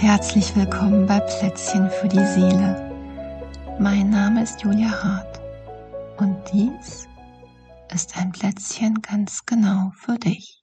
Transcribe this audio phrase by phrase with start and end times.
[0.00, 2.88] herzlich willkommen bei Plätzchen für die Seele.
[3.80, 5.40] Mein Name ist Julia Hart
[6.18, 7.08] und dies
[7.92, 10.62] ist ein Plätzchen ganz genau für dich.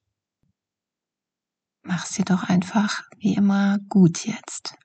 [1.83, 4.75] Mach's dir doch einfach wie immer gut jetzt.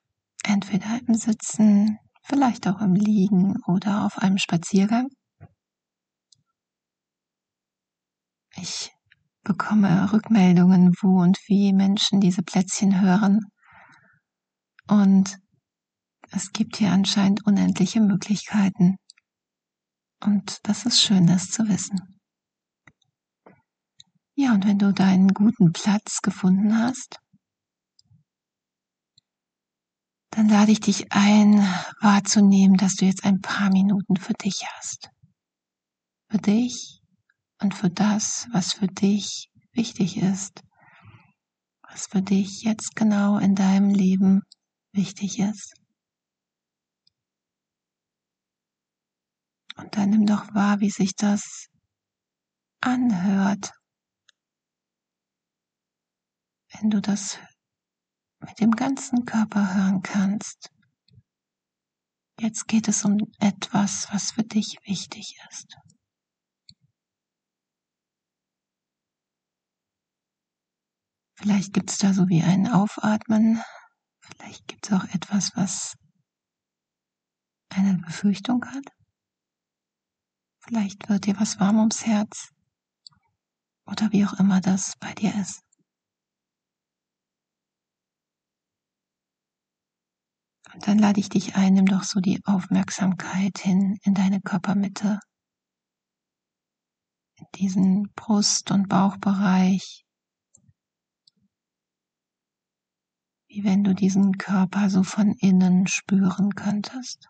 [0.42, 5.06] Entweder im Sitzen, vielleicht auch im Liegen oder auf einem Spaziergang.
[8.56, 8.90] Ich
[9.44, 13.42] bekomme Rückmeldungen, wo und wie Menschen diese Plätzchen hören
[14.90, 15.38] und
[16.32, 18.96] es gibt hier anscheinend unendliche Möglichkeiten.
[20.22, 22.20] Und das ist schön, das zu wissen.
[24.34, 27.18] Ja, und wenn du deinen guten Platz gefunden hast,
[30.30, 31.58] dann lade ich dich ein,
[32.00, 35.10] wahrzunehmen, dass du jetzt ein paar Minuten für dich hast.
[36.30, 37.00] Für dich
[37.60, 40.62] und für das, was für dich wichtig ist,
[41.82, 44.42] was für dich jetzt genau in deinem Leben
[44.92, 45.74] wichtig ist.
[49.76, 51.68] Und dann nimm doch wahr, wie sich das
[52.80, 53.72] anhört,
[56.72, 57.38] wenn du das
[58.40, 60.70] mit dem ganzen Körper hören kannst.
[62.38, 65.76] Jetzt geht es um etwas, was für dich wichtig ist.
[71.36, 73.62] Vielleicht gibt es da so wie ein Aufatmen
[74.30, 75.96] Vielleicht gibt es auch etwas, was
[77.70, 78.84] eine Befürchtung hat.
[80.62, 82.50] Vielleicht wird dir was warm ums Herz
[83.86, 85.62] oder wie auch immer das bei dir ist.
[90.72, 95.18] Und dann lade ich dich ein, nimm doch so die Aufmerksamkeit hin in deine Körpermitte,
[97.36, 100.04] in diesen Brust- und Bauchbereich,
[103.50, 107.28] wie wenn du diesen Körper so von innen spüren könntest.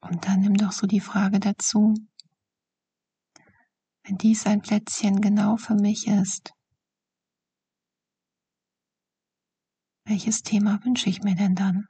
[0.00, 1.92] Und dann nimm doch so die Frage dazu,
[4.04, 6.54] wenn dies ein Plätzchen genau für mich ist,
[10.06, 11.86] welches Thema wünsche ich mir denn dann?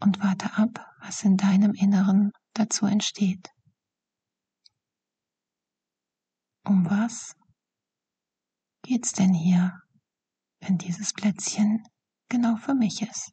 [0.00, 3.50] Und warte ab, was in deinem Inneren dazu entsteht.
[6.64, 7.34] Um was
[8.82, 9.80] geht's denn hier,
[10.60, 11.82] wenn dieses Plätzchen
[12.28, 13.32] genau für mich ist?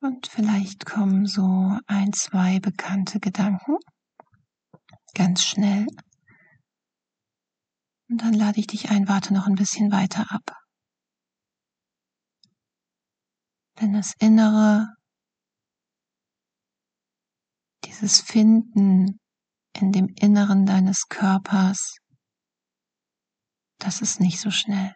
[0.00, 3.76] Und vielleicht kommen so ein, zwei bekannte Gedanken
[5.14, 5.86] ganz schnell.
[8.08, 10.65] Und dann lade ich dich ein, warte noch ein bisschen weiter ab.
[13.80, 14.86] Denn das Innere,
[17.84, 19.20] dieses Finden
[19.74, 21.98] in dem Inneren deines Körpers,
[23.78, 24.94] das ist nicht so schnell.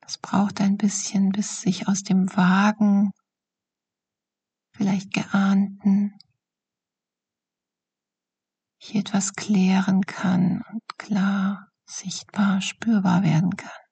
[0.00, 3.12] Das braucht ein bisschen, bis sich aus dem Wagen,
[4.76, 6.18] vielleicht geahnten,
[8.78, 13.83] hier etwas klären kann und klar, sichtbar, spürbar werden kann.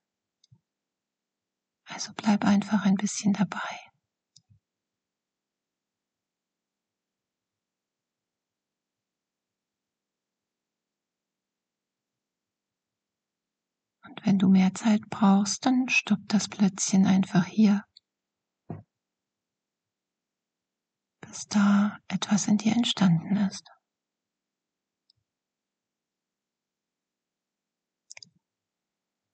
[1.93, 3.59] Also bleib einfach ein bisschen dabei.
[14.05, 17.85] Und wenn du mehr Zeit brauchst, dann stopp das Plätzchen einfach hier,
[21.21, 23.69] bis da etwas in dir entstanden ist.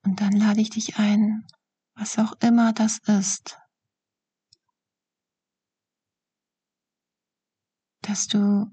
[0.05, 1.47] Und dann lade ich dich ein,
[1.99, 3.59] was auch immer das ist,
[8.03, 8.67] dass du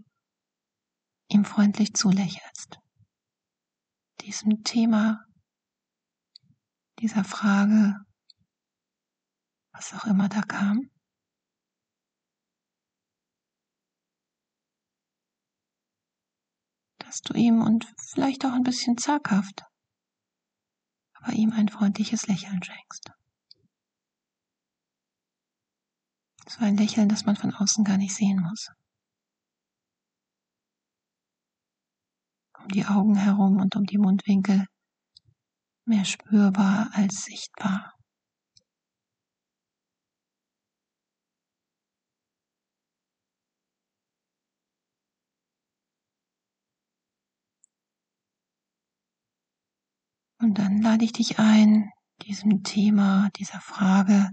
[1.29, 2.79] ihm freundlich zulächelst,
[4.21, 5.25] diesem Thema,
[6.99, 7.95] dieser Frage,
[9.73, 10.89] was auch immer da kam.
[16.99, 19.63] dass du ihm und vielleicht auch ein bisschen zaghaft
[21.25, 23.11] aber ihm ein freundliches Lächeln schenkst.
[26.47, 28.69] So ein Lächeln, das man von außen gar nicht sehen muss.
[32.59, 34.65] Um die Augen herum und um die Mundwinkel
[35.85, 37.93] mehr spürbar als sichtbar.
[50.39, 51.89] Und dann lade ich dich ein,
[52.21, 54.29] diesem Thema, dieser Frage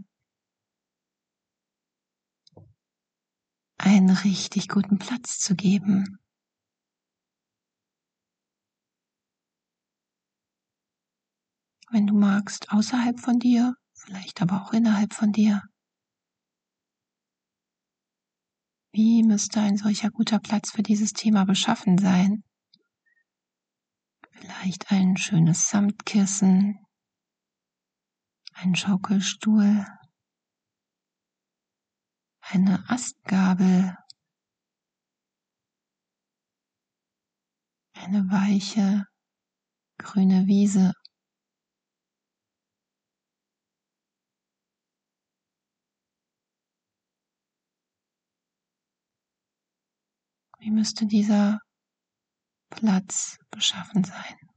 [3.82, 6.18] einen richtig guten Platz zu geben.
[11.90, 15.62] Wenn du magst, außerhalb von dir, vielleicht aber auch innerhalb von dir.
[18.92, 22.44] Wie müsste ein solcher guter Platz für dieses Thema beschaffen sein?
[24.30, 26.78] Vielleicht ein schönes Samtkissen,
[28.54, 29.86] ein Schaukelstuhl,
[32.52, 33.96] eine Astgabel,
[37.94, 39.06] eine weiche
[39.98, 40.92] grüne Wiese.
[50.58, 51.58] Wie müsste dieser
[52.70, 54.51] Platz beschaffen sein?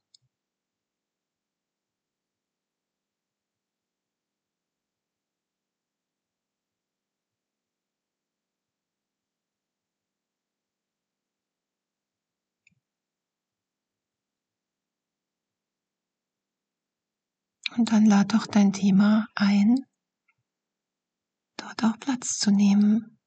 [17.78, 19.86] Und dann lad doch dein Thema ein,
[21.58, 23.20] dort auch Platz zu nehmen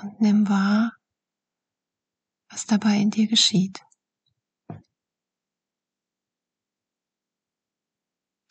[0.00, 0.92] und nimm wahr,
[2.48, 3.80] was dabei in dir geschieht.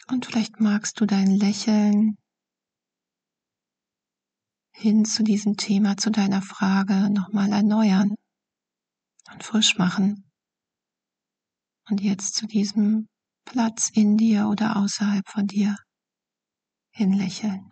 [0.08, 2.18] Und vielleicht magst du dein Lächeln
[4.74, 8.16] hin zu diesem Thema, zu deiner Frage nochmal erneuern
[9.32, 10.30] und frisch machen.
[11.90, 13.08] Und jetzt zu diesem
[13.46, 15.78] Platz in dir oder außerhalb von dir
[16.92, 17.70] hinlächeln.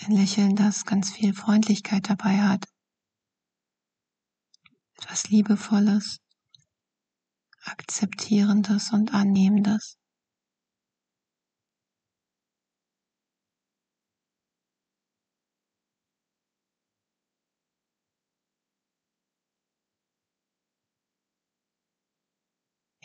[0.00, 2.64] Ein Lächeln, das ganz viel Freundlichkeit dabei hat.
[4.98, 6.18] Etwas Liebevolles,
[7.64, 9.96] Akzeptierendes und Annehmendes.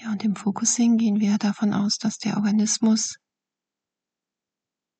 [0.01, 3.17] Ja, und im Focusing gehen wir davon aus, dass der Organismus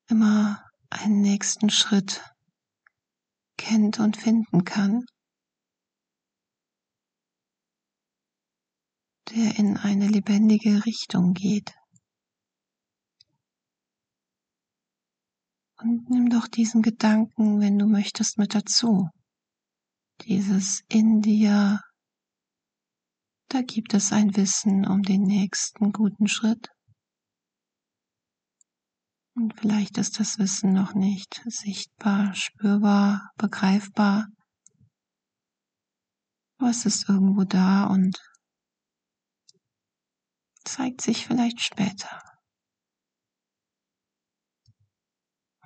[0.07, 2.21] immer einen nächsten Schritt
[3.57, 5.05] kennt und finden kann,
[9.29, 11.73] der in eine lebendige Richtung geht.
[15.79, 19.09] Und nimm doch diesen Gedanken, wenn du möchtest, mit dazu.
[20.25, 21.81] Dieses in dir
[23.53, 26.69] da gibt es ein Wissen um den nächsten guten Schritt.
[29.35, 34.27] Und vielleicht ist das Wissen noch nicht sichtbar, spürbar, begreifbar.
[36.59, 38.17] Aber es ist irgendwo da und
[40.63, 42.21] zeigt sich vielleicht später.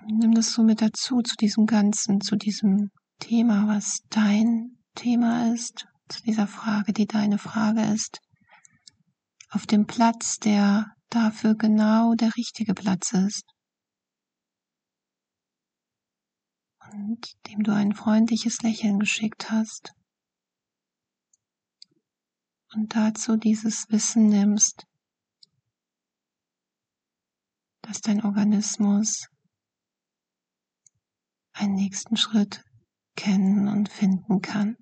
[0.07, 5.87] nimm das so mit dazu, zu diesem Ganzen, zu diesem Thema, was dein Thema ist,
[6.09, 8.19] zu dieser Frage, die deine Frage ist,
[9.49, 13.45] auf dem Platz, der dafür genau der richtige Platz ist.
[16.91, 19.93] Und dem du ein freundliches Lächeln geschickt hast.
[22.73, 24.85] Und dazu dieses Wissen nimmst,
[27.81, 29.27] dass dein Organismus
[31.53, 32.63] einen nächsten Schritt
[33.15, 34.75] kennen und finden kann.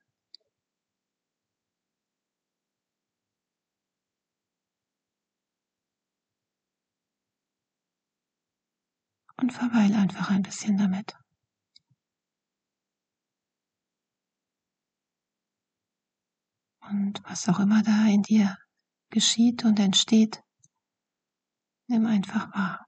[9.44, 11.18] Und verweile einfach ein bisschen damit.
[16.90, 18.58] Und was auch immer da in dir
[19.10, 20.42] geschieht und entsteht,
[21.88, 22.88] nimm einfach wahr.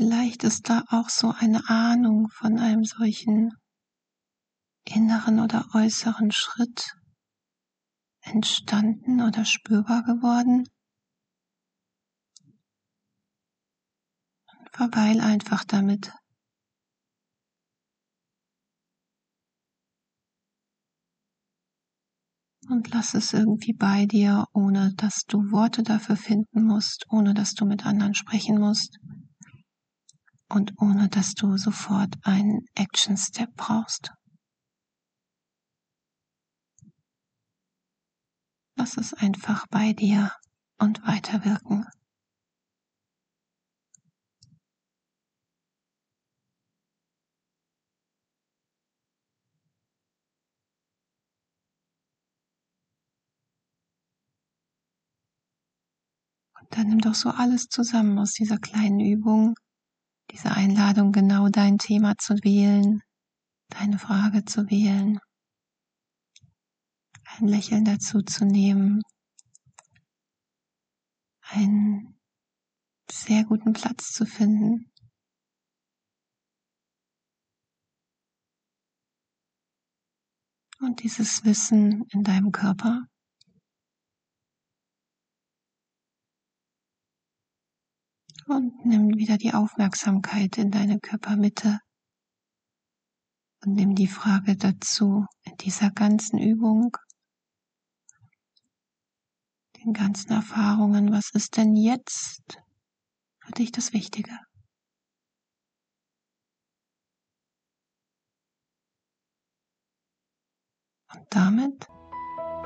[0.00, 3.50] Vielleicht ist da auch so eine Ahnung von einem solchen
[4.86, 6.96] inneren oder äußeren Schritt
[8.22, 10.64] entstanden oder spürbar geworden.
[14.72, 16.10] Verweil einfach damit.
[22.70, 27.52] Und lass es irgendwie bei dir, ohne dass du Worte dafür finden musst, ohne dass
[27.52, 28.98] du mit anderen sprechen musst
[30.50, 34.12] und ohne dass du sofort einen Action Step brauchst.
[38.76, 40.32] Lass es einfach bei dir
[40.78, 41.86] und weiterwirken.
[56.58, 59.54] Und dann nimm doch so alles zusammen aus dieser kleinen Übung
[60.32, 63.02] diese Einladung, genau dein Thema zu wählen,
[63.68, 65.18] deine Frage zu wählen,
[67.24, 69.02] ein Lächeln dazu zu nehmen,
[71.42, 72.20] einen
[73.10, 74.90] sehr guten Platz zu finden.
[80.80, 83.09] Und dieses Wissen in deinem Körper
[88.50, 91.78] Und nimm wieder die Aufmerksamkeit in deine Körpermitte
[93.64, 96.96] und nimm die Frage dazu in dieser ganzen Übung,
[99.76, 102.58] den ganzen Erfahrungen, was ist denn jetzt
[103.38, 104.36] für dich das Wichtige?
[111.14, 111.86] Und damit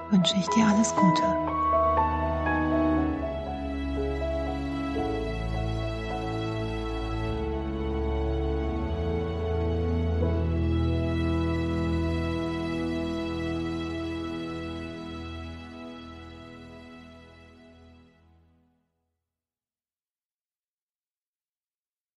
[0.09, 1.54] wünsche ich dir alles Gute.